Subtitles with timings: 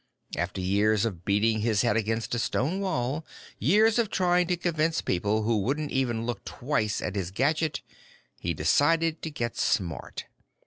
[0.35, 3.23] After years of beating his head against a stone wall,
[3.59, 7.81] years of trying to convince people who wouldn't even look twice at his gadget,
[8.39, 10.25] he decided to get smart.